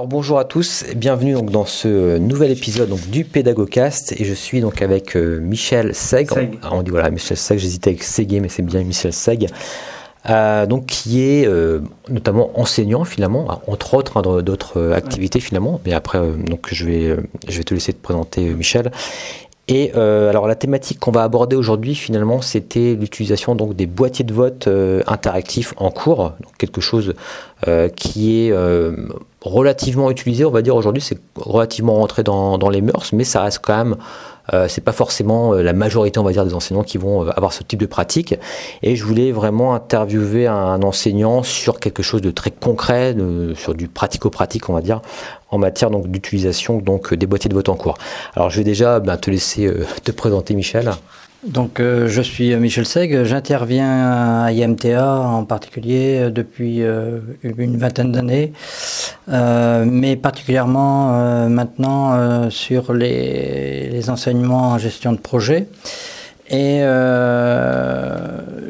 [0.00, 4.32] Alors bonjour à tous, bienvenue donc dans ce nouvel épisode donc, du Pédagogcast et je
[4.32, 6.30] suis donc avec euh, Michel Seg.
[6.70, 9.48] On, dit voilà Michel Seg, j'hésitais avec Segué mais c'est bien Michel Seg.
[10.30, 15.82] Euh, donc qui est euh, notamment enseignant finalement, entre autres hein, d'autres activités finalement.
[15.84, 18.90] Mais après donc je vais je vais te laisser te présenter Michel.
[19.70, 24.34] Et alors la thématique qu'on va aborder aujourd'hui finalement c'était l'utilisation donc des boîtiers de
[24.34, 24.68] vote
[25.06, 27.14] interactifs en cours, donc quelque chose
[27.96, 28.52] qui est
[29.42, 33.60] relativement utilisé, on va dire aujourd'hui, c'est relativement rentré dans, les mœurs, mais ça reste
[33.62, 33.96] quand même,
[34.52, 37.30] euh, c'est pas forcément euh, la majorité, on va dire, des enseignants qui vont euh,
[37.36, 38.34] avoir ce type de pratique.
[38.82, 43.14] Et je voulais vraiment interviewer un, enseignant sur quelque chose de très concret,
[43.54, 45.02] sur du pratico-pratique, on va dire,
[45.50, 47.98] en matière donc d'utilisation donc des boîtiers de vote en cours.
[48.34, 49.70] Alors je vais déjà ben, te laisser
[50.02, 50.90] te présenter, Michel.
[51.44, 57.78] Donc, euh, je suis Michel Seg, j'interviens à IMTA en particulier euh, depuis euh, une
[57.78, 58.52] vingtaine d'années,
[59.26, 65.66] mais particulièrement maintenant sur les, enseignements en gestion de projet.
[66.50, 66.80] Et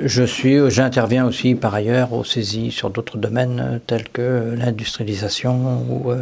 [0.05, 6.13] je suis, j'interviens aussi par ailleurs au saisie sur d'autres domaines tels que l'industrialisation ou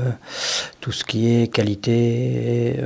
[0.80, 2.76] tout ce qui est qualité et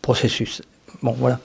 [0.00, 0.62] processus.
[1.02, 1.38] Bon, voilà.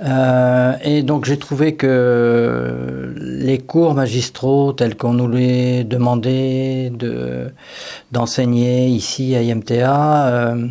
[0.00, 7.52] Euh, et donc j'ai trouvé que les cours magistraux tels qu'on nous les demandait de,
[8.12, 10.68] d'enseigner ici à IMTA euh,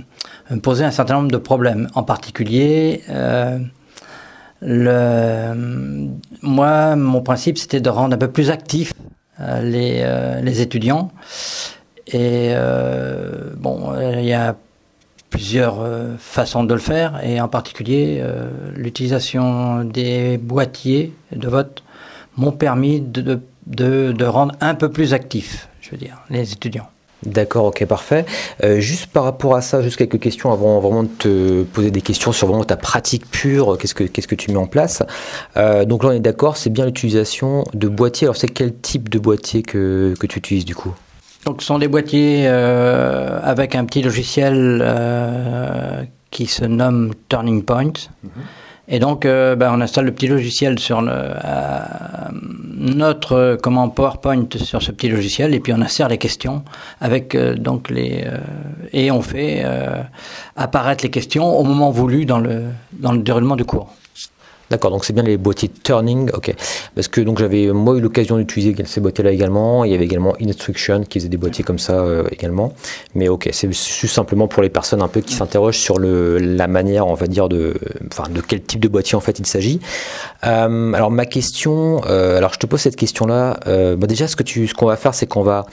[0.63, 1.89] posaient un certain nombre de problèmes.
[1.93, 3.59] En particulier, euh,
[4.61, 5.53] le,
[6.41, 8.93] moi, mon principe, c'était de rendre un peu plus actifs
[9.61, 10.03] les,
[10.41, 11.11] les étudiants.
[12.11, 12.53] Et
[13.55, 14.55] bon, il y a
[15.29, 21.83] plusieurs euh, façons de le faire et en particulier euh, l'utilisation des boîtiers de vote
[22.37, 26.87] m'ont permis de, de, de, rendre un peu plus actifs, je veux dire, les étudiants.
[27.25, 28.25] D'accord, ok, parfait.
[28.63, 32.01] Euh, juste par rapport à ça, juste quelques questions avant vraiment de te poser des
[32.01, 35.01] questions sur vraiment ta pratique pure, qu'est-ce que, qu'est-ce que tu mets en place.
[35.55, 38.27] Donc là, on est d'accord, c'est bien l'utilisation de boîtiers.
[38.27, 40.93] Alors, c'est quel type de boîtier que, que tu utilises du coup?
[41.45, 47.63] Donc, ce sont des boîtiers euh, avec un petit logiciel euh, qui se nomme Turning
[47.63, 47.93] Point.
[48.23, 48.31] Mhm.
[48.89, 51.13] Et donc, euh, ben, on installe le petit logiciel sur le,
[52.77, 56.63] notre comment PowerPoint sur ce petit logiciel, et puis on insère les questions
[57.01, 58.23] avec donc les
[58.93, 59.65] et on fait
[60.55, 63.93] apparaître les questions au moment voulu dans le dans le déroulement du cours.
[64.69, 66.53] D'accord, donc c'est bien les boîtiers turning, ok.
[66.93, 69.85] Parce que donc j'avais moi eu l'occasion d'utiliser ces boîtiers-là également.
[69.85, 72.73] Il y avait également Instruction qui faisait des boîtiers comme ça euh, également.
[73.15, 77.13] Mais ok, c'est simplement pour les personnes un peu qui s'interrogent sur la manière, on
[77.13, 77.75] va dire, de,
[78.11, 79.79] enfin, de quel type de boîtier en fait il s'agit.
[80.45, 83.59] Euh, alors ma question, euh, alors je te pose cette question-là.
[83.65, 85.65] Bah déjà, ce que tu, ce qu'on va faire, c'est qu'on va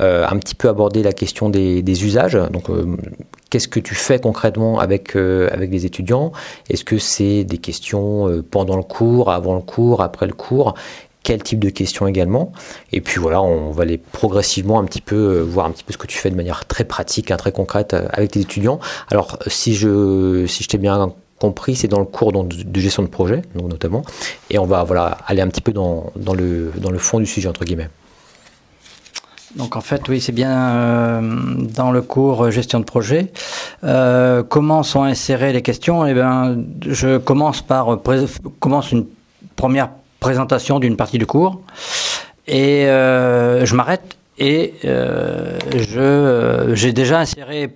[0.00, 2.38] un petit peu aborder la question des, usages.
[2.50, 2.68] Donc
[3.50, 6.32] qu'est-ce que tu fais concrètement avec, euh, avec les étudiants?
[6.70, 10.74] Est-ce que c'est des questions euh, pendant le cours, avant le cours, après le cours?
[11.22, 12.52] Quel type de questions également?
[12.92, 15.92] Et puis voilà on va aller progressivement un petit peu euh, voir un petit peu
[15.92, 18.80] ce que tu fais de manière très pratique hein, très concrète avec tes étudiants.
[19.10, 23.08] Alors si je si je t'ai bien compris c'est dans le cours de, gestion de
[23.08, 24.02] projet donc notamment.
[24.48, 27.26] Et on va voilà aller un petit peu dans, dans le dans le fond du
[27.26, 27.90] sujet entre guillemets
[29.56, 31.20] donc en fait, oui, c'est bien euh,
[31.74, 33.32] dans le cours gestion de projet.
[33.82, 36.06] Euh, comment sont insérées les questions?
[36.06, 36.56] Eh bien,
[36.86, 37.98] je commence par
[38.60, 39.06] commence une
[39.56, 39.90] première
[40.20, 41.60] présentation d'une partie du cours
[42.46, 47.70] et euh, je m'arrête et je j'ai déjà inséré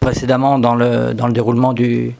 [0.00, 2.14] précédemment dans le dans le déroulement du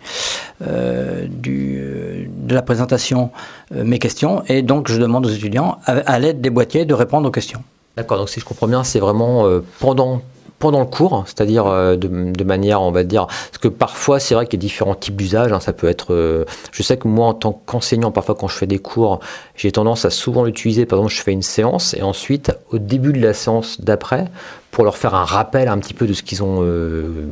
[0.61, 3.31] du, de la présentation
[3.75, 7.33] mes questions et donc je demande aux étudiants à l'aide des boîtiers de répondre aux
[7.33, 7.63] questions.
[7.97, 10.21] D'accord, donc si je comprends bien, c'est vraiment euh, pendant
[10.59, 14.47] pendant le cours, c'est-à-dire euh, de, manière, on va dire, parce que parfois c'est vrai
[14.47, 15.53] qu'il y a différents types d'usages.
[15.53, 18.57] Hein, ça peut être, euh, je sais que moi en tant qu'enseignant, parfois quand je
[18.57, 19.21] fais des cours,
[19.55, 20.87] j'ai tendance à souvent l'utiliser.
[20.87, 24.27] Par exemple, je fais une séance et ensuite au début de la séance d'après,
[24.71, 26.63] pour leur faire un rappel un petit peu de ce qu'ils ont,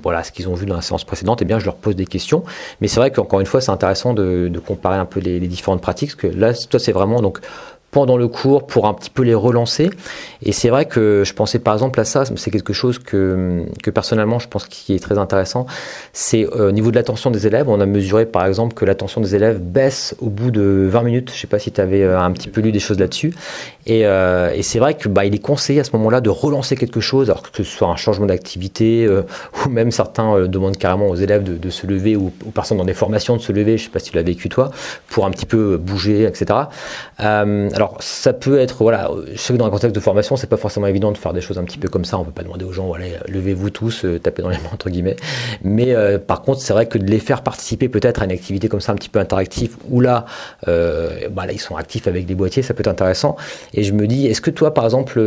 [0.02, 2.06] voilà, ce ont vu dans la séance précédente, et eh bien je leur pose des
[2.06, 2.43] questions.
[2.81, 5.46] Mais c'est vrai qu'encore une fois, c'est intéressant de, de, comparer un peu les, les
[5.46, 7.40] différentes pratiques, parce que là, toi, c'est vraiment donc
[7.94, 9.88] pendant le cours pour un petit peu les relancer.
[10.43, 13.91] Et c'est vrai que je pensais par exemple à ça, c'est quelque chose que, que
[13.91, 15.67] personnellement je pense qui est très intéressant.
[16.12, 19.20] C'est euh, au niveau de l'attention des élèves, on a mesuré par exemple que l'attention
[19.20, 21.31] des élèves baisse au bout de 20 minutes.
[21.32, 23.32] Je sais pas si tu avais euh, un petit peu lu des choses là-dessus.
[23.87, 26.75] Et, euh, et c'est vrai que bah, il est conseillé à ce moment-là de relancer
[26.75, 29.08] quelque chose, alors que ce soit un changement d'activité
[29.64, 32.85] ou même certains demandent carrément aux élèves de, de se lever ou aux personnes dans
[32.85, 33.79] des formations de se lever.
[33.79, 34.73] Je sais pas si tu l'as vécu toi,
[35.06, 36.58] pour un petit peu bouger, etc.
[37.19, 40.46] alors alors ça peut être, voilà, je sais que dans un contexte de formation, c'est
[40.46, 42.19] pas forcément évident de faire des choses un petit peu comme ça.
[42.19, 44.88] On peut pas demander aux gens, voilà, levez-vous tous, euh, tapez dans les mains entre
[44.88, 45.16] guillemets.
[45.62, 48.69] Mais euh, par contre, c'est vrai que de les faire participer peut-être à une activité
[48.69, 50.25] comme ça, un petit peu interactive, où là,
[50.66, 53.36] euh, bah là, ils sont actifs avec des boîtiers, ça peut être intéressant.
[53.75, 55.20] Et je me dis, est-ce que toi, par exemple,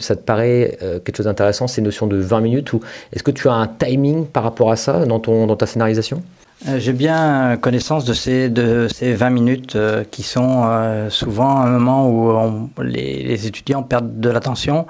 [0.00, 2.80] ça te paraît quelque chose d'intéressant ces notions de 20 minutes, ou
[3.12, 6.22] est-ce que tu as un timing par rapport à ça dans ton dans ta scénarisation?
[6.22, 11.58] euh, j'ai bien connaissance de ces, de ces 20 minutes euh, qui sont euh, souvent
[11.58, 14.86] un moment où les, étudiants perdent de l'attention.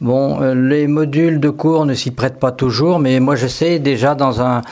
[0.00, 4.14] Bon, les modules de cours ne s'y prêtent pas toujours, mais moi je sais déjà
[4.14, 4.62] dans un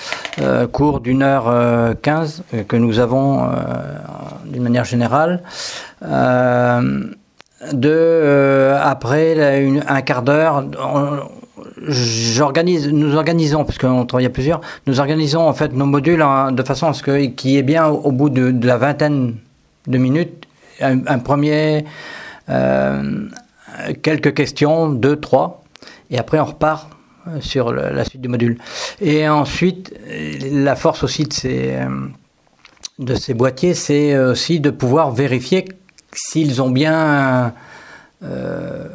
[0.72, 3.48] cours d'une heure quinze que nous avons
[4.46, 5.42] d'une manière générale,
[7.72, 10.64] de après un quart d'heure,
[11.80, 16.88] nous organisons, parce qu'on travaille à plusieurs, nous organisons en fait nos modules de façon
[16.88, 19.36] à ce qu'il y ait bien au, bout de, la vingtaine
[19.86, 20.46] de minutes
[20.80, 21.84] un, premier,
[22.48, 23.28] euh,
[24.02, 25.62] quelques questions, deux, trois,
[26.10, 26.88] et après on repart
[27.28, 28.58] euh, sur la suite du module.
[29.00, 29.94] Et ensuite,
[30.50, 35.66] la force aussi de ces, euh, boîtiers, c'est aussi de pouvoir vérifier
[36.12, 37.52] s'ils ont bien
[38.22, 38.88] euh,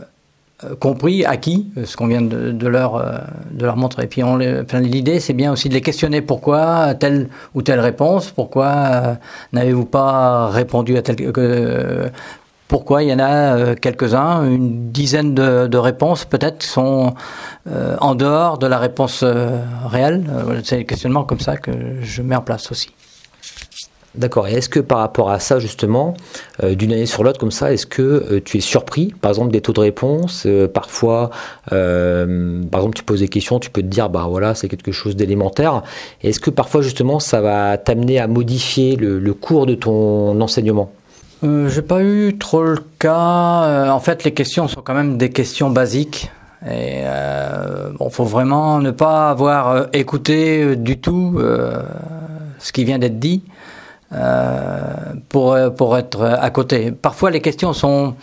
[0.79, 3.17] compris, acquis, euh, ce qu'on vient de, leur, euh,
[3.51, 4.03] de leur montrer.
[4.03, 4.23] Et puis
[4.81, 9.17] l'idée, c'est bien aussi de les questionner pourquoi telle ou telle réponse, pourquoi
[9.51, 11.17] n'avez-vous pas répondu à telle...
[12.67, 17.13] pourquoi il y en a quelques-uns, une dizaine de, réponses peut-être sont
[17.99, 19.23] en dehors de la réponse
[19.85, 20.23] réelle.
[20.63, 22.91] c'est des questionnements comme ça que je mets en place aussi.
[24.17, 24.47] D'accord.
[24.47, 26.13] Et est-ce que par rapport à ça, justement,
[26.63, 29.51] euh, d'une année sur l'autre, comme ça, est-ce que euh, tu es surpris, par exemple,
[29.51, 31.31] des taux de réponse euh, Parfois,
[31.69, 35.15] par exemple, tu poses des questions, tu peux te dire, bah voilà, c'est quelque chose
[35.15, 35.83] d'élémentaire.
[36.21, 40.91] Est-ce que parfois, justement, ça va t'amener à modifier le, cours de ton enseignement?
[41.43, 43.91] J'ai pas eu trop le cas.
[43.91, 46.31] en fait, les questions sont quand même des questions basiques.
[46.67, 47.03] Et
[47.99, 51.39] bon, faut vraiment ne pas avoir écouté du tout
[52.59, 53.43] ce qui vient d'être dit.
[54.13, 56.91] Euh, pour, pour être à côté.
[56.91, 58.15] Parfois, les questions sont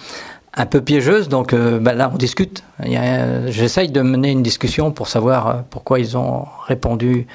[0.55, 2.62] un peu piégeuses, donc euh, ben là, on discute.
[3.46, 7.26] J'essaye de mener une discussion pour savoir euh, pourquoi ils ont répondu,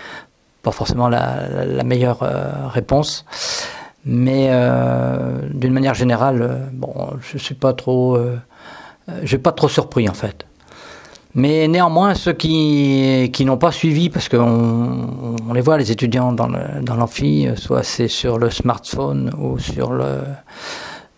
[0.64, 2.20] pas forcément la, meilleure
[2.72, 3.26] réponse.
[4.06, 4.50] Mais
[5.54, 8.18] d'une manière générale, bon, je suis pas trop,
[9.26, 10.46] suis pas trop surpris en fait.
[11.38, 16.34] Mais néanmoins, ceux qui, qui n'ont pas suivi, parce qu'on on les voit, les étudiants
[16.34, 16.48] dans
[16.96, 20.24] l'amphi, soit c'est sur le smartphone ou sur le,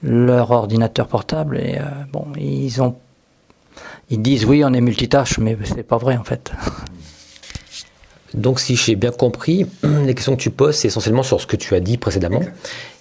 [0.04, 2.96] leur ordinateur portable, et euh, bon, ils ont,
[4.10, 6.52] ils disent oui, on est multitâche, mais c'est pas vrai en fait.
[8.34, 11.56] Donc, si j'ai bien compris, les questions que tu poses, c'est essentiellement sur ce que
[11.56, 12.42] tu as dit précédemment.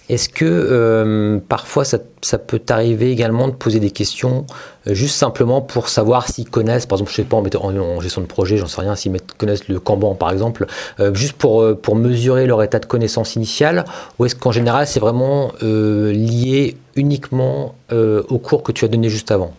[0.09, 1.99] Est-ce que euh, parfois ça,
[2.39, 4.45] peut t'arriver également de poser des questions
[4.87, 8.25] euh, juste simplement pour savoir s'ils connaissent, par exemple, je sais pas, en, gestion de
[8.25, 10.65] projet, j'en sais rien, s'ils connaissent le Kanban par exemple,
[10.99, 13.85] euh, juste pour, pour mesurer leur état de connaissance initiale,
[14.17, 19.31] ou est-ce qu'en général c'est vraiment lié uniquement au cours que tu as donné juste
[19.31, 19.53] avant?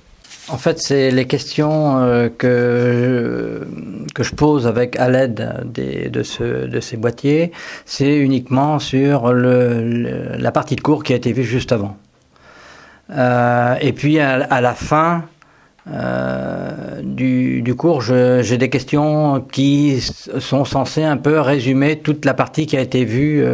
[0.53, 3.67] En fait, c'est les questions euh, que,
[4.15, 7.53] que je pose avec à l'aide de, de ces boîtiers,
[7.85, 11.97] c'est uniquement sur le, la partie de cours qui a été vue juste avant.
[13.11, 15.25] Euh, et puis à, la fin
[15.91, 22.35] euh, du, du, cours, j'ai des questions qui sont censées un peu résumer toute la
[22.35, 23.45] partie qui a été vue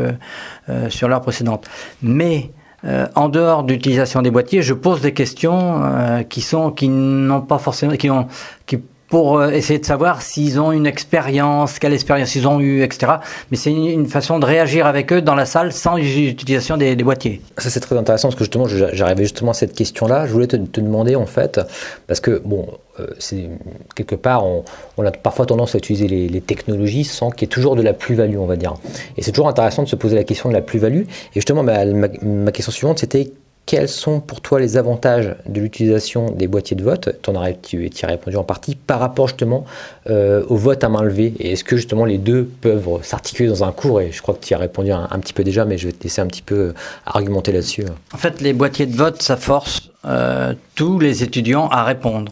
[0.88, 1.68] sur l'heure précédente.
[2.02, 2.50] Mais
[2.86, 7.40] euh, en dehors d'utilisation des boîtiers, je pose des questions euh, qui sont qui n'ont
[7.40, 8.28] pas forcément qui ont
[8.66, 8.78] qui
[9.08, 13.14] pour euh, essayer de savoir s'ils ont une expérience, quelle expérience ils ont eu, etc.
[13.50, 17.40] Mais c'est une, façon de réagir avec eux dans la salle sans l'utilisation des, boîtiers.
[17.58, 20.26] Ça c'est très intéressant parce que justement j'arrivais justement à cette question-là.
[20.26, 21.60] Je voulais te, demander en fait,
[22.06, 22.66] parce que bon,
[23.00, 23.48] euh, c'est
[23.94, 27.76] quelque part on, a parfois tendance à utiliser les, technologies sans qu'il y ait toujours
[27.76, 28.74] de la plus-value, on va dire.
[29.16, 31.02] Et c'est toujours intéressant de se poser la question de la plus-value.
[31.02, 33.32] Et justement ma question suivante c'était
[33.66, 37.08] quels sont pour toi les avantages de l'utilisation des boîtiers de vote?
[37.20, 39.64] Tu en as tu, y as répondu en partie par rapport justement
[40.08, 41.34] euh, au vote à main levée.
[41.40, 44.00] Et est-ce que justement les deux peuvent s'articuler dans un cours?
[44.00, 46.04] Et je crois que tu as répondu un, petit peu déjà, mais je vais te
[46.04, 47.84] laisser un petit peu euh, argumenter là-dessus.
[48.14, 52.30] En fait, les boîtiers de vote, ça force euh, tous les étudiants à répondre,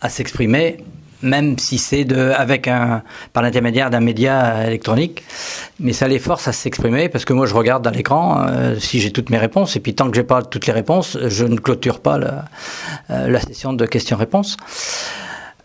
[0.00, 0.78] à s'exprimer
[1.22, 5.24] même si c'est de, avec un, par l'intermédiaire d'un média électronique,
[5.80, 9.00] mais ça les force à s'exprimer parce que moi je regarde dans l'écran euh, si
[9.00, 11.56] j'ai toutes mes réponses et puis tant que j'ai pas toutes les réponses, je ne
[11.56, 12.44] clôture pas la,
[13.10, 14.56] euh, la session de questions-réponses.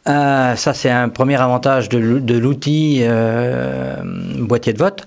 [0.09, 3.95] Euh, ça c'est un premier avantage de, l'outil euh,
[4.39, 5.05] boîtier de vote.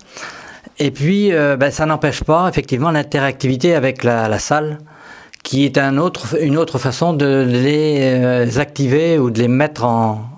[0.78, 4.78] Et puis ben, ça n'empêche pas effectivement l'interactivité avec la, la salle
[5.42, 10.35] qui est un autre, une autre façon de les activer ou de les mettre en,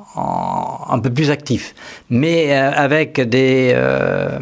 [0.88, 1.74] un peu plus actif,
[2.10, 4.38] mais euh, avec des euh,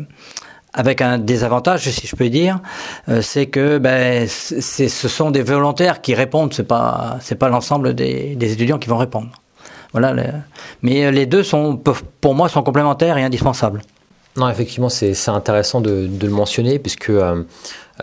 [0.72, 2.60] avec un désavantage, si je peux dire,
[3.08, 7.94] euh, c'est que ben, ce sont des volontaires qui répondent, c'est pas c'est pas l'ensemble
[7.94, 9.30] des, étudiants qui vont répondre.
[9.92, 10.14] Voilà,
[10.82, 11.80] mais les deux sont
[12.20, 13.80] pour moi sont complémentaires et indispensables.
[14.36, 17.10] Non, effectivement, c'est, c'est intéressant de, le mentionner puisque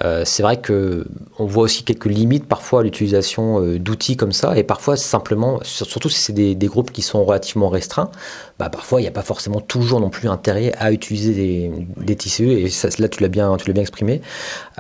[0.01, 1.05] c'est vrai que
[1.39, 5.59] on voit aussi quelques limites parfois à l'utilisation euh, d'outils comme ça, et parfois simplement,
[5.63, 8.09] surtout si c'est des, groupes qui sont relativement restreints,
[8.57, 12.15] bah parfois il n'y a pas forcément toujours non plus intérêt à utiliser des, des
[12.15, 14.21] TCE, et ça, là tu l'as bien, tu l'as bien exprimé.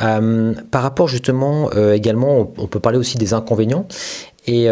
[0.01, 3.87] Euh, par rapport justement également, on, peut parler aussi des inconvénients.
[4.45, 4.67] Et,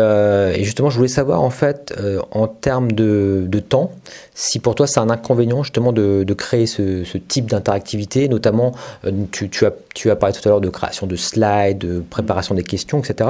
[0.64, 1.94] justement, je voulais savoir en fait,
[2.32, 3.92] en termes de, temps,
[4.42, 8.74] si pour toi c'est un inconvénient justement de, créer ce, type d'interactivité, notamment
[9.32, 9.66] tu, tu,
[10.10, 13.30] as, parlé tout à l'heure de création de slides, de préparation des questions, etc.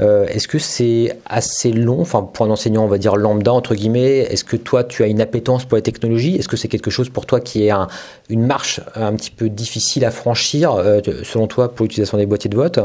[0.00, 3.74] Euh, est-ce que c'est assez long, enfin pour un enseignant on va dire lambda entre
[3.74, 6.36] guillemets, est-ce que toi tu as une appétence pour la technologie?
[6.36, 7.88] Est-ce que c'est quelque chose pour toi qui est un,
[8.28, 12.50] une marche un petit peu difficile à franchir euh, selon toi pour l'utilisation des boîtiers
[12.50, 12.78] de vote?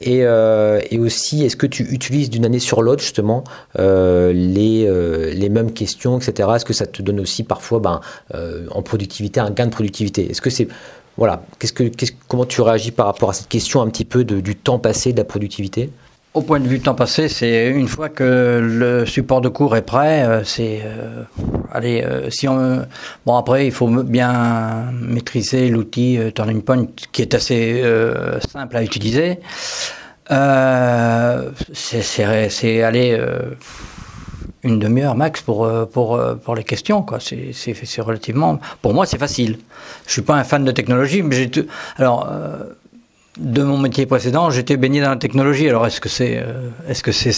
[0.00, 3.44] Et, euh, et, aussi, est-ce que tu utilises d'une année sur l'autre justement
[3.78, 6.50] euh, les, euh, les mêmes questions, etc.
[6.54, 8.00] Est-ce que ça te donne aussi parfois ben,
[8.34, 10.68] euh, en productivité un gain de productivité Est-ce que c'est
[11.16, 11.90] voilà, qu'est-ce que,
[12.28, 15.18] comment tu réagis par rapport à cette question un petit peu du temps passé, de
[15.18, 15.90] la productivité?
[16.36, 19.80] Au point de vue temps passé, c'est une fois que le support de cours est
[19.80, 21.22] prêt, euh, c'est euh,
[21.72, 22.84] allez, euh, si on
[23.24, 27.82] bon après il faut bien maîtriser l'outil Turning Point qui est assez
[28.46, 29.38] simple à utiliser.
[31.72, 33.18] c'est aller
[34.62, 37.02] une demi-heure max pour, euh, pour, euh, pour les questions.
[37.02, 37.18] Quoi.
[37.20, 38.58] C'est, c'est, relativement.
[38.82, 39.58] Pour moi, c'est facile.
[40.06, 41.50] Je suis pas un fan de technologie, mais j'ai.
[41.96, 42.28] Alors.
[42.30, 42.64] Euh,
[43.38, 45.68] de mon métier précédent, j'étais baigné dans la technologie.
[45.68, 46.42] Alors, est-ce que c'est,
[46.88, 47.32] est-ce que c'est,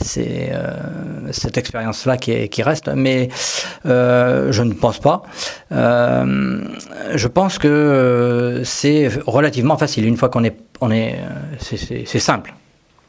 [0.00, 0.52] c'est
[1.32, 2.88] cette expérience-là qui, qui reste?
[2.88, 3.28] Mais
[3.84, 5.24] je ne pense pas.
[5.70, 10.06] je pense que c'est relativement facile.
[10.06, 11.20] Une fois qu'on est, on est,
[11.58, 12.54] c'est, c'est simple.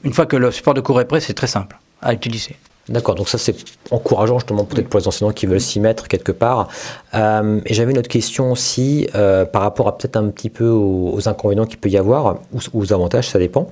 [0.03, 2.57] Une fois que le support de cours est prêt, c'est très simple à utiliser.
[2.89, 3.55] D'accord, donc ça c'est
[3.91, 6.69] encourageant justement peut-être pour les enseignants qui veulent s'y mettre quelque part.
[7.13, 10.67] Euh, et j'avais une autre question aussi euh, par rapport à peut-être un petit peu
[10.67, 13.69] aux, inconvénients qu'il peut y avoir ou aux avantages, ça dépend.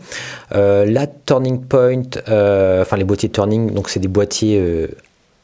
[0.54, 4.88] Euh, la Turning Point, enfin les boîtiers Turning, donc c'est des boîtiers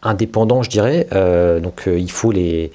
[0.03, 1.07] indépendants, je dirais.
[1.61, 2.71] donc il faut les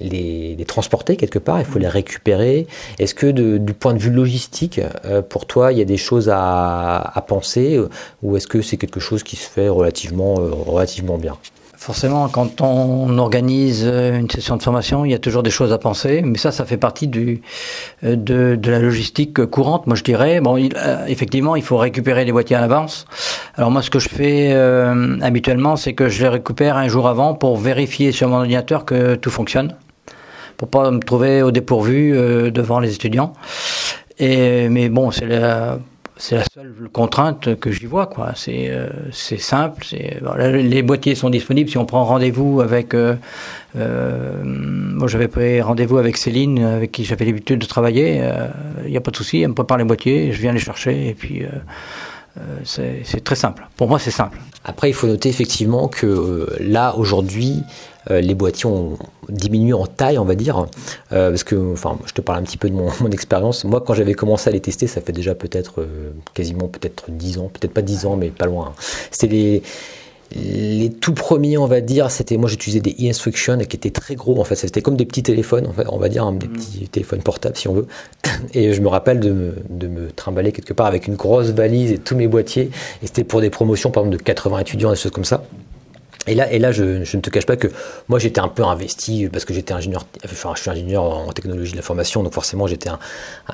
[0.00, 2.66] les, transporter quelque part, il faut les récupérer.
[2.98, 3.26] Est-ce que
[3.58, 7.76] du point de vue logistique, euh, pour toi, il y a des choses à, penser
[7.76, 7.88] euh,
[8.22, 11.36] ou est-ce que c'est quelque chose qui se fait relativement, euh, relativement bien?
[11.76, 15.78] Forcément, quand on organise une session de formation, il y a toujours des choses à
[15.78, 17.38] penser, mais ça, ça fait partie de,
[18.02, 20.40] la logistique courante, moi je dirais.
[20.40, 20.56] Bon,
[21.06, 23.06] effectivement, il faut récupérer les boîtiers à l'avance.
[23.54, 24.52] Alors moi, ce que je fais
[25.22, 29.14] habituellement, c'est que je les récupère un jour avant pour vérifier sur mon ordinateur que
[29.14, 29.76] tout fonctionne
[30.58, 33.32] pour pas me trouver au dépourvu euh, devant les étudiants.
[34.18, 35.78] Et, mais bon, c'est la,
[36.16, 38.06] c'est la seule contrainte que j'y vois.
[38.06, 38.32] Quoi.
[38.34, 39.86] C'est, euh, c'est simple.
[40.42, 41.70] Les boîtiers sont disponibles.
[41.70, 42.92] Si on prend rendez-vous avec...
[42.92, 43.14] Euh,
[44.44, 48.20] moi, j'avais pris rendez-vous avec Céline, avec qui j'avais l'habitude de travailler.
[48.84, 49.42] Il n'y a pas de souci.
[49.42, 51.08] Elle me prépare les boîtiers, je viens les chercher.
[51.08, 51.44] Et puis...
[52.64, 53.68] c'est, très simple.
[53.76, 54.38] Pour moi, c'est simple.
[54.64, 57.62] Après, il faut noter effectivement que là, aujourd'hui,
[58.10, 58.98] les boîtiers ont
[59.28, 60.66] diminué en taille, on va dire,
[61.12, 63.64] euh, parce que, enfin, je te parle un petit peu de mon, expérience.
[63.64, 67.38] Moi, quand j'avais commencé à les tester, ça fait déjà peut-être euh, quasiment peut-être 10
[67.38, 68.72] ans, peut-être pas 10 ans, mais pas loin.
[69.10, 69.62] C'était les
[70.34, 74.38] les tout premiers, on va dire, c'était moi j'utilisais des e-instructions qui étaient très gros
[74.38, 76.52] en fait, c'était comme des petits téléphones, en fait, on va dire, hein, des mm.
[76.52, 77.86] petits téléphones portables si on veut.
[78.52, 81.92] Et je me rappelle de me, de me, trimballer quelque part avec une grosse valise
[81.92, 82.70] et tous mes boîtiers.
[83.02, 85.44] Et c'était pour des promotions par exemple de 80 étudiants, des choses comme ça.
[86.26, 87.68] Et là, et là je, ne te cache pas que
[88.08, 91.72] moi j'étais un peu investi parce que j'étais ingénieur, enfin je suis ingénieur en technologie
[91.72, 92.98] de l'information, donc forcément j'étais un.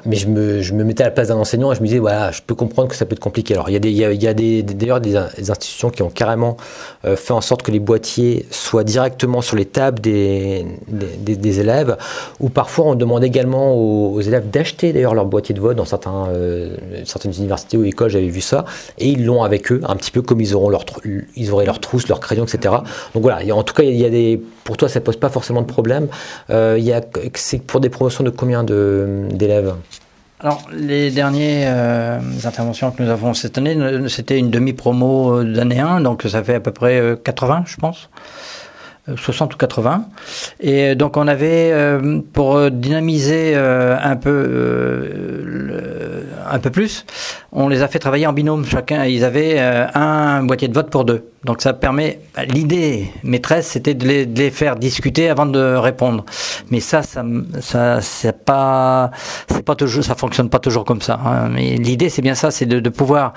[0.07, 2.43] Mais je me, mettais à la place d'un enseignant et je me disais, voilà, je
[2.43, 3.55] peux comprendre que ça peut être compliqué.
[3.55, 6.57] Alors il y a, des, a, des, d'ailleurs des, institutions qui ont carrément
[7.05, 11.61] euh, fait en sorte que les boîtiers soient directement sur les tables des, des, des
[11.61, 11.97] élèves,
[12.41, 15.85] ou parfois on demande également aux, élèves d'acheter d'ailleurs leur boîtier de vote dans
[16.29, 18.65] euh, certaines universités ou écoles, j'avais vu ça,
[18.99, 20.85] et ils l'ont avec eux, un petit peu comme ils, auront leur,
[21.37, 22.64] ils auraient leur trousse, leur crayon, etc.
[22.71, 25.61] Donc voilà, en tout cas, y a des, pour toi, ça ne pose pas forcément
[25.61, 26.09] de problème.
[26.51, 26.81] Euh,
[27.35, 29.75] c'est pour des promotions de combien d'élèves?
[30.41, 33.77] Alors, les dernières euh, interventions que nous avons cette année,
[34.09, 38.11] c'était une demi-promo d'année 1, donc ça fait à peu près 80, euh, je pense.
[39.17, 40.07] 60 ou 80.
[40.61, 41.75] Et donc on avait,
[42.33, 45.83] pour dynamiser un peu,
[46.51, 47.05] un peu plus,
[47.53, 49.05] on les a fait travailler en binôme chacun.
[49.05, 51.23] Ils avaient un boîtier de vote pour deux.
[51.45, 52.21] Donc ça permet.
[52.49, 56.25] L'idée maîtresse, c'était de les, faire discuter avant de répondre.
[56.71, 57.23] Mais ça, ça,
[57.61, 59.11] ça c'est pas,
[59.49, 61.21] c'est pas toujours, ça fonctionne pas toujours comme ça.
[61.25, 61.49] Hein.
[61.51, 63.35] Mais l'idée, c'est bien ça, c'est de, pouvoir,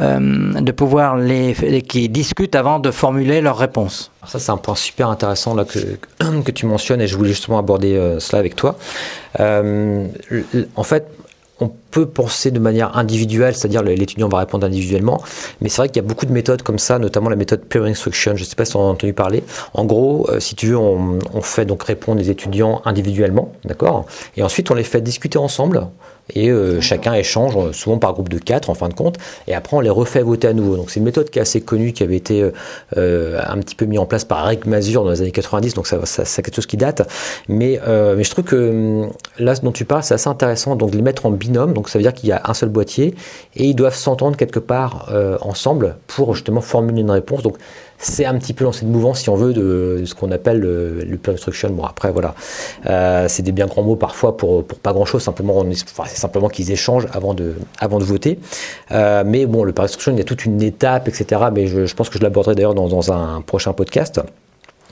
[0.00, 4.10] euh, de pouvoir les, qui discutent avant de formuler leurs réponses.
[4.26, 5.78] ça, c'est un point super intéressant là que,
[6.44, 8.76] que tu mentionnes et je voulais justement aborder euh, cela avec toi.
[9.40, 10.06] Euh,
[10.76, 11.06] en fait,
[11.60, 15.22] on peut penser de manière individuelle, c'est-à-dire l'étudiant va répondre individuellement,
[15.60, 17.84] mais c'est vrai qu'il y a beaucoup de méthodes comme ça, notamment la méthode peer
[17.84, 19.42] instruction, je ne sais pas si on a entendu parler.
[19.74, 24.06] En gros, euh, si tu veux, on, on, fait donc répondre les étudiants individuellement, d'accord?
[24.36, 25.88] Et ensuite, on les fait discuter ensemble
[26.34, 29.16] et euh, chacun échange, euh, souvent par groupe de quatre en fin de compte,
[29.46, 30.76] et après on les refait voter à nouveau.
[30.76, 32.50] Donc c'est une méthode qui est assez connue, qui avait été
[32.96, 35.86] euh, un petit peu mise en place par Rick Mazur dans les années 90, donc
[35.86, 37.08] ça, c'est quelque chose qui date.
[37.48, 38.70] Mais, mais je trouve que
[39.04, 41.72] hum, là, ce dont tu parles, c'est assez intéressant, donc de les mettre en binôme,
[41.72, 43.14] donc ça veut dire qu'il y a un seul boîtier,
[43.56, 47.42] et ils doivent s'entendre quelque part ensemble pour justement formuler une réponse.
[47.42, 47.56] Donc
[47.98, 51.18] c'est un petit peu dans cette mouvance, si on veut, de, ce qu'on appelle le,
[51.20, 51.70] plan instruction.
[51.70, 52.34] Bon, après, voilà,
[52.86, 57.08] euh, c'est des bien grands mots parfois pour, pas grand-chose, simplement, c'est simplement qu'ils échangent
[57.12, 58.38] avant de, voter.
[58.92, 61.42] Euh, mais bon, le plan instruction, il y a toute une étape, etc.
[61.52, 64.20] Mais je, pense que je l'aborderai d'ailleurs dans, un prochain podcast.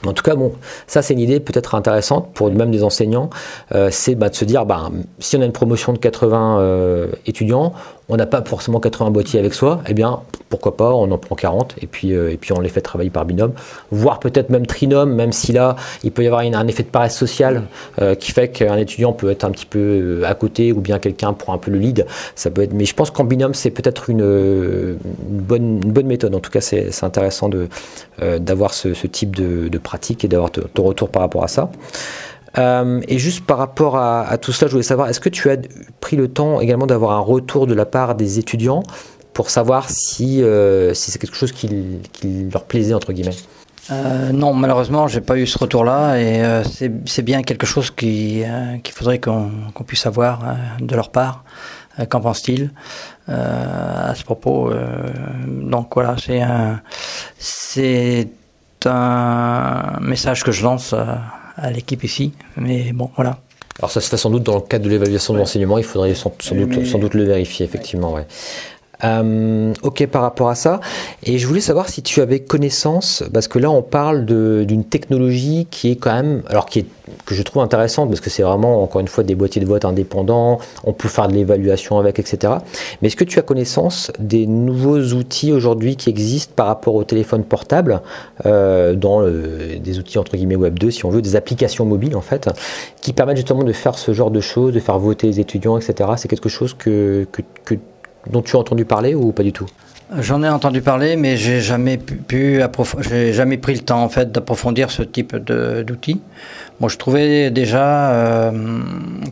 [0.05, 0.53] En tout cas, bon,
[0.85, 3.31] ça c'est une idée peut-être intéressante pour même des enseignants,
[3.73, 7.07] euh, c'est bah, de se dire, bah, si on a une promotion de 80 euh,
[7.25, 7.73] étudiants,
[8.09, 11.35] on n'a pas forcément 80 boîtiers avec soi, eh bien pourquoi pas, on en prend
[11.35, 13.51] 40 et puis, euh, et puis on les fait travailler par binôme,
[13.91, 17.17] voire peut-être même trinôme, même si là il peut y avoir un effet de paresse
[17.17, 17.63] sociale
[18.19, 21.53] qui fait qu'un étudiant peut être un petit peu à côté ou bien quelqu'un prend
[21.53, 22.05] un peu le lead.
[22.35, 26.35] Ça peut être, mais je pense qu'en binôme c'est peut-être une, bonne, méthode.
[26.35, 27.49] En tout cas, c'est intéressant
[28.19, 31.69] d'avoir ce, ce, type de, de pratique et d'avoir ton retour par rapport à ça.
[32.57, 35.57] Euh, et juste par rapport à, tout cela, je voulais savoir, est-ce que tu as
[35.99, 38.83] pris le temps également d'avoir un retour de la part des étudiants
[39.33, 41.69] pour savoir si, euh, c'est quelque chose qui,
[42.51, 43.35] leur plaisait, entre guillemets?
[43.91, 46.63] Euh, non, malheureusement, j'ai pas eu ce retour-là et
[47.05, 48.45] c'est bien quelque chose qu'il
[48.91, 51.43] faudrait qu'on puisse avoir de leur part.
[52.09, 52.71] Qu'en pense-t-il?
[53.27, 54.71] À ce propos
[55.47, 56.81] Donc voilà, c'est un,
[57.37, 58.29] c'est
[58.85, 60.93] un message que je lance
[61.57, 62.33] à, l'équipe ici.
[62.55, 63.39] Mais bon, voilà.
[63.79, 66.15] Alors ça se fait sans doute dans le cadre de l'évaluation de l'enseignement, il faudrait
[66.15, 68.13] sans, doute, sans, doute, le vérifier, effectivement.
[68.13, 68.25] Ouais.
[69.03, 70.79] Euh, ok par rapport à ça.
[71.23, 75.67] Et je voulais savoir si tu avais connaissance, parce que là on parle d'une technologie
[75.69, 76.85] qui est quand même, alors qui est,
[77.25, 79.85] que je trouve intéressante, parce que c'est vraiment encore une fois des boîtiers de vote
[79.85, 82.53] indépendants, on peut faire de l'évaluation avec, etc.
[83.01, 87.03] Mais est-ce que tu as connaissance des nouveaux outils aujourd'hui qui existent par rapport au
[87.03, 88.01] téléphone portable,
[88.45, 92.21] euh, dans des outils entre guillemets Web 2 si on veut, des applications mobiles en
[92.21, 92.49] fait,
[93.01, 96.09] qui permettent justement de faire ce genre de choses, de faire voter les étudiants, etc.
[96.17, 97.75] C'est quelque chose que, que, que
[98.31, 99.67] dont tu as entendu parler ou pas du tout
[100.19, 102.61] J'en ai entendu parler, mais j'ai jamais pu,
[103.01, 106.21] j'ai jamais pris le temps en fait d'approfondir ce type d'outils.
[106.79, 108.51] Moi, je trouvais déjà euh,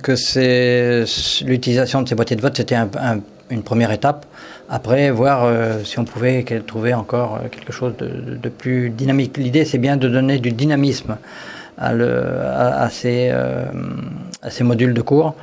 [0.03, 1.05] que c'est
[1.45, 2.75] l'utilisation de ces boîtiers de vote, c'était
[3.49, 4.25] une première étape.
[4.67, 9.37] Après, voir euh, si on pouvait trouver encore euh, quelque chose de, plus dynamique.
[9.37, 11.17] L'idée, c'est bien de donner du dynamisme
[11.77, 13.31] à, ces
[14.59, 15.35] modules de cours.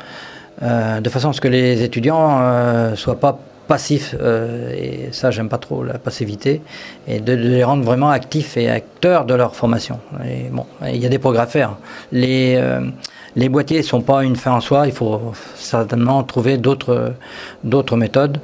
[0.62, 5.08] Euh, de façon à ce que les étudiants ne euh, soient pas passifs, euh, et
[5.12, 6.60] ça j'aime pas trop la passivité,
[7.08, 9.98] et de, les rendre vraiment actifs et acteurs de leur formation.
[10.24, 11.76] Et bon, il y a des progrès à faire.
[12.12, 12.60] Les,
[13.48, 17.14] boîtiers ne sont pas une fin en soi, il faut certainement trouver d'autres
[17.96, 18.38] méthodes.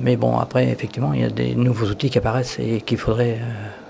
[0.00, 3.38] mais bon, après, effectivement, il y a des nouveaux outils qui apparaissent et qu'il faudrait,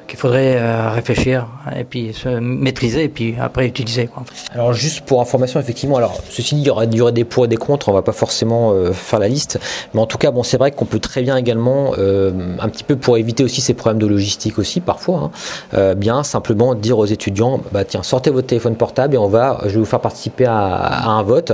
[0.06, 4.08] qu'il faudrait euh, réfléchir et puis se maîtriser et puis après utiliser.
[4.52, 7.56] Alors juste pour information, effectivement, alors ceci dit, il y aurait, des pour et des
[7.56, 9.58] contre, on va pas forcément euh, faire la liste,
[9.94, 12.84] mais en tout cas, bon, c'est vrai qu'on peut très bien également, euh, un petit
[12.84, 15.30] peu pour éviter aussi ces problèmes de logistique aussi parfois,
[15.72, 19.60] hein, bien simplement dire aux étudiants, bah tiens, sortez votre téléphone portable et on va,
[19.64, 21.52] je vais vous faire participer à, un vote.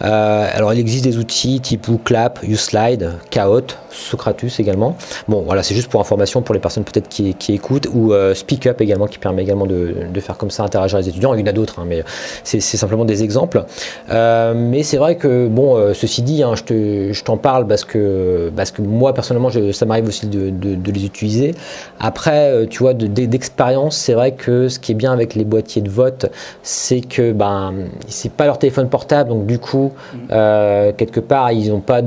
[0.00, 4.96] alors il existe des outils type WooClap, USlide, Kahoot, Socratus également.
[5.28, 8.66] Bon, voilà, c'est juste pour information pour les personnes peut-être qui écoutent ou euh, Speak
[8.66, 11.34] Up également qui permet également de, de, faire comme ça interagir les étudiants.
[11.34, 12.02] Il y en a d'autres, hein, mais
[12.44, 13.64] c'est simplement des exemples.
[14.10, 18.50] Euh, mais c'est vrai que bon, euh, ceci dit, hein, je t'en parle parce que
[18.54, 21.54] parce que moi personnellement, je, ça m'arrive aussi de, de, de, les utiliser.
[21.98, 25.82] Après, euh, tu vois, d'expérience, c'est vrai que ce qui est bien avec les boîtiers
[25.82, 26.26] de vote,
[26.62, 27.74] c'est que ben
[28.08, 29.92] c'est pas leur téléphone portable, donc du coup,
[30.30, 32.02] euh, quelque part, ils ont pas,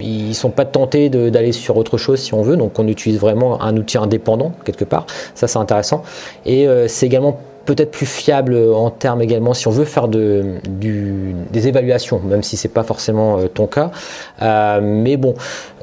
[0.00, 2.56] ils sont pas tentés d'aller sur autre chose si on veut.
[2.56, 5.06] Donc on utilise vraiment un outil indépendant quelque part.
[5.34, 6.02] Ça, c'est intéressant.
[6.46, 10.56] Et euh, c'est également peut-être plus fiable en termes également si on veut faire de,
[10.64, 13.90] des évaluations, même si c'est pas forcément euh, ton cas.
[14.42, 15.34] Euh, mais bon,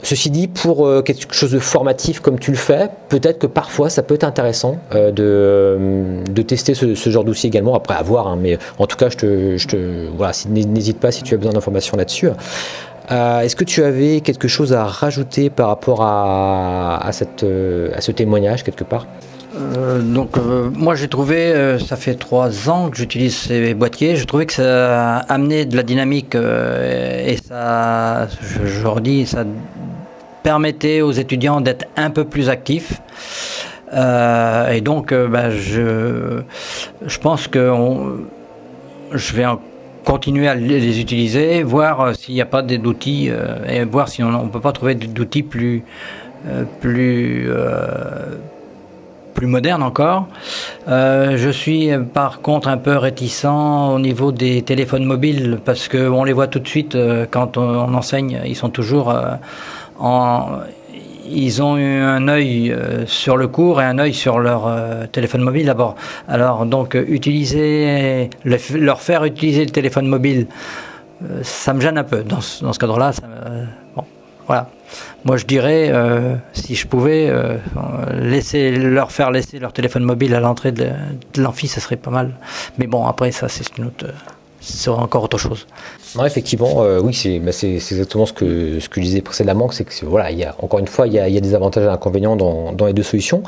[0.03, 3.89] ceci dit, pour euh, quelque chose de formatif comme tu le fais, peut-être que parfois
[3.89, 7.75] ça peut être intéressant euh, de, de, tester ce, ce genre d'outil également.
[7.75, 11.11] Après, à voir, hein, mais en tout cas, je te, je te voilà, n'hésite pas
[11.11, 12.29] si tu as besoin d'informations là-dessus.
[13.11, 18.11] Euh, Est-ce que tu avais quelque chose à rajouter par rapport à, à, à ce
[18.11, 19.05] témoignage quelque part?
[19.57, 24.15] Euh, donc euh, moi j'ai trouvé, euh, ça fait trois ans que j'utilise ces boîtiers,
[24.15, 29.45] je trouvais que ça a amené de la dynamique et ça, je, redis, ça
[30.43, 33.01] permettait aux étudiants d'être un peu plus actifs.
[33.91, 36.41] et donc bah, je,
[37.21, 37.71] pense que
[39.11, 39.59] je vais en
[40.07, 43.29] continuer à les utiliser, voir s'il n'y a pas d'outils
[43.67, 45.83] et voir si on ne peut pas trouver d'outils plus,
[46.79, 47.49] plus
[49.37, 50.25] plus moderne encore.
[50.87, 56.23] Euh, je suis par contre un peu réticent au niveau des téléphones mobiles parce qu'on
[56.23, 59.35] les voit tout de suite euh, quand on, enseigne, ils sont toujours euh,
[59.99, 60.47] en...
[61.29, 65.05] Ils ont eu un œil euh, sur le cours et un œil sur leur euh,
[65.07, 65.95] téléphone mobile d'abord.
[66.27, 70.47] Alors donc utiliser, le, leur faire utiliser le téléphone mobile,
[71.41, 73.11] ça me gêne un peu dans ce, cadre-là.
[73.95, 74.03] Bon,
[74.45, 74.69] voilà.
[75.25, 77.57] Moi, je dirais, euh, si je pouvais euh,
[78.13, 80.85] laisser leur faire laisser leur téléphone mobile à l'entrée de,
[81.33, 82.31] de l'amphi, ça serait pas mal.
[82.77, 84.05] Mais bon, après, ça, c'est une autre,
[84.67, 85.65] c'est encore autre chose.
[86.15, 89.85] Non, effectivement, euh, oui, c'est bah exactement ce que, ce que je disais précédemment, c'est
[89.85, 92.93] que voilà, encore une fois, il y a, des avantages et inconvénients dans, dans les
[92.93, 93.43] deux solutions.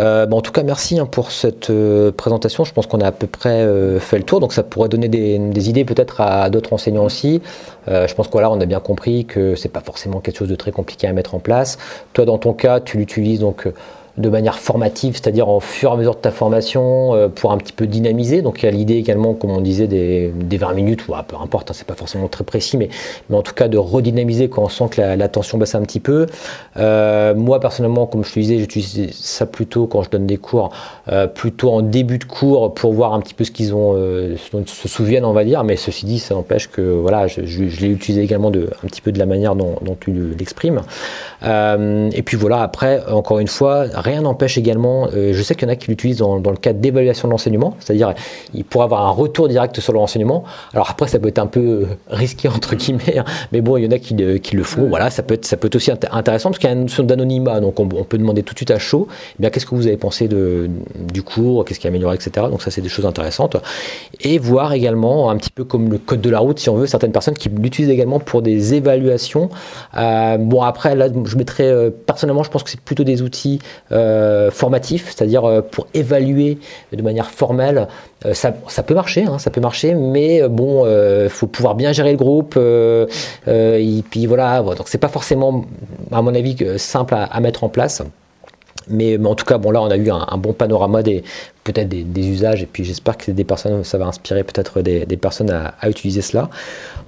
[0.00, 2.64] Euh, bah, en tout cas, merci hein, pour cette euh, présentation.
[2.64, 5.08] Je pense qu'on a à peu près euh, fait le tour, donc ça pourrait donner
[5.08, 7.40] des, idées peut-être à d'autres enseignants aussi.
[7.86, 10.56] Je pense que voilà, on a bien compris que c'est pas forcément quelque chose de
[10.56, 11.78] très compliqué à mettre en place.
[12.14, 13.66] Toi, dans ton cas, tu l'utilises donc
[14.16, 17.58] de manière formative, c'est-à-dire en fur et à mesure de ta formation, euh, pour un
[17.58, 18.42] petit peu dynamiser.
[18.42, 21.24] Donc il y a l'idée également, comme on disait, des, des 20 minutes, ou ah,
[21.26, 22.90] peu importe, hein, c'est pas forcément très précis, mais,
[23.28, 26.00] mais en tout cas de redynamiser quand on sent que la, tension baisse un petit
[26.00, 26.26] peu.
[26.76, 30.70] Euh, moi personnellement, comme je te disais, j'utilise ça plutôt quand je donne des cours,
[31.10, 34.62] euh, plutôt en début de cours pour voir un petit peu ce qu'ils ont, dont
[34.62, 35.64] ils se souviennent, on va dire.
[35.64, 39.10] Mais ceci dit, ça n'empêche que voilà, je, l'ai utilisé également de, un petit peu
[39.10, 40.82] de la manière dont, tu l'exprimes.
[41.42, 45.70] Et puis voilà, après, encore une fois, rien n'empêche également, euh, je sais qu'il y
[45.70, 48.14] en a qui l'utilisent dans, dans, le cadre d'évaluation de l'enseignement, c'est-à-dire
[48.52, 50.44] ils pourraient avoir un retour direct sur leur enseignement.
[50.72, 53.84] Alors après, ça peut être un peu euh, risqué entre guillemets, hein, mais bon, il
[53.84, 54.88] y en a qui, qui le font.
[54.88, 57.02] Voilà, ça peut être, ça peut être aussi intéressant parce qu'il y a une notion
[57.02, 59.74] d'anonymat, donc on, on, peut demander tout de suite à chaud, eh bien qu'est-ce que
[59.74, 60.68] vous avez pensé de,
[61.12, 62.46] du cours, qu'est-ce qui a amélioré, etc.
[62.50, 63.56] Donc ça, c'est des choses intéressantes.
[64.20, 66.86] Et voir également un petit peu comme le code de la route, si on veut,
[66.86, 69.48] certaines personnes qui l'utilisent également pour des évaluations.
[69.96, 73.60] Euh, bon après, là, je mettrais euh, personnellement, je pense que c'est plutôt des outils
[73.94, 76.58] euh, formatifs, c'est-à-dire euh, pour évaluer
[76.92, 77.88] de manière formelle.
[78.26, 82.12] Euh, ça, peut marcher, hein, ça peut marcher, mais bon, il faut pouvoir bien gérer
[82.12, 82.56] le groupe.
[82.56, 85.64] et puis voilà, donc c'est pas forcément,
[86.10, 88.02] à mon avis, simple à mettre en place.
[88.88, 91.22] Mais, en tout cas, bon là, on a eu un, bon panorama des
[91.64, 95.50] peut-être des, usages, et puis j'espère que des personnes, ça va inspirer peut-être des, personnes
[95.50, 96.50] à, utiliser cela.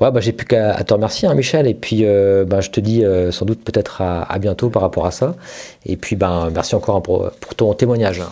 [0.00, 2.80] Ouais, bah, j'ai plus qu'à te remercier, hein, Michel, et puis euh, bah, je te
[2.80, 5.36] dis euh, sans doute peut-être à, bientôt par rapport à ça.
[5.84, 8.22] Et puis, ben, merci encore pour, ton témoignage.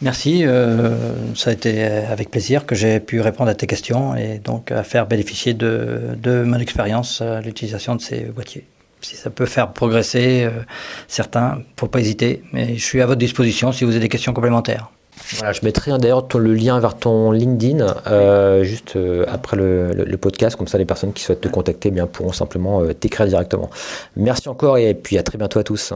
[0.00, 0.94] Merci, euh,
[1.34, 4.84] ça a été avec plaisir que j'ai pu répondre à tes questions et donc à
[4.84, 8.64] faire bénéficier de, de mon expérience l'utilisation de ces boîtiers
[9.00, 10.62] si ça peut faire progresser euh,
[11.06, 12.42] certains, faut pas hésiter.
[12.52, 14.90] Mais je suis à votre disposition si vous avez des questions complémentaires.
[15.36, 20.56] Voilà, je mettrai d'ailleurs le lien vers ton LinkedIn euh, juste euh, après le, podcast,
[20.56, 23.70] comme ça les personnes qui souhaitent te contacter eh bien, pourront simplement euh, t'écrire directement.
[24.16, 25.92] Merci encore et puis à très bientôt à tous.